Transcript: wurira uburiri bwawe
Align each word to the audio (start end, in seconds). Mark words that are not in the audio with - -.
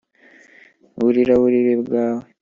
wurira 0.99 1.31
uburiri 1.35 1.73
bwawe 1.81 2.23